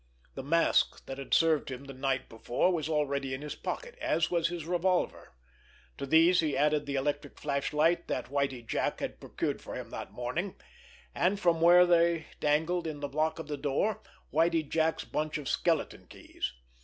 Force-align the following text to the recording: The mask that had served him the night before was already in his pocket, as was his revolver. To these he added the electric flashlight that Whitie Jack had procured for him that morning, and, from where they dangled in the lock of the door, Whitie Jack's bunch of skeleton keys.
The 0.33 0.41
mask 0.41 1.05
that 1.05 1.19
had 1.19 1.31
served 1.31 1.69
him 1.69 1.83
the 1.83 1.93
night 1.93 2.27
before 2.27 2.73
was 2.73 2.89
already 2.89 3.35
in 3.35 3.43
his 3.43 3.53
pocket, 3.53 3.95
as 4.01 4.31
was 4.31 4.47
his 4.47 4.65
revolver. 4.65 5.35
To 5.99 6.07
these 6.07 6.39
he 6.39 6.57
added 6.57 6.87
the 6.87 6.95
electric 6.95 7.39
flashlight 7.39 8.07
that 8.07 8.25
Whitie 8.31 8.63
Jack 8.65 8.99
had 8.99 9.19
procured 9.21 9.61
for 9.61 9.75
him 9.75 9.91
that 9.91 10.11
morning, 10.11 10.55
and, 11.13 11.39
from 11.39 11.61
where 11.61 11.85
they 11.85 12.25
dangled 12.39 12.87
in 12.87 12.99
the 12.99 13.09
lock 13.09 13.37
of 13.37 13.47
the 13.47 13.57
door, 13.57 14.01
Whitie 14.31 14.63
Jack's 14.67 15.03
bunch 15.03 15.37
of 15.37 15.47
skeleton 15.47 16.07
keys. 16.07 16.51